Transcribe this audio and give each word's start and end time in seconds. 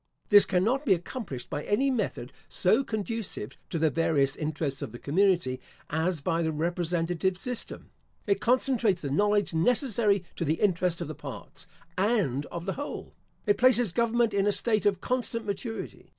This 0.29 0.45
cannot 0.45 0.83
be 0.83 0.95
accomplished 0.95 1.47
by 1.51 1.63
any 1.63 1.91
method 1.91 2.33
so 2.49 2.83
conducive 2.83 3.55
to 3.69 3.77
the 3.77 3.91
various 3.91 4.35
interests 4.35 4.81
of 4.81 4.91
the 4.93 4.97
community, 4.97 5.61
as 5.91 6.21
by 6.21 6.41
the 6.41 6.51
representative 6.51 7.37
system. 7.37 7.91
It 8.25 8.41
concentrates 8.41 9.03
the 9.03 9.11
knowledge 9.11 9.53
necessary 9.53 10.23
to 10.37 10.43
the 10.43 10.55
interest 10.55 11.01
of 11.01 11.07
the 11.07 11.13
parts, 11.13 11.67
and 11.99 12.47
of 12.47 12.65
the 12.65 12.73
whole. 12.73 13.13
It 13.45 13.59
places 13.59 13.91
government 13.91 14.33
in 14.33 14.47
a 14.47 14.51
state 14.51 14.87
of 14.87 15.01
constant 15.01 15.45
maturity. 15.45 16.09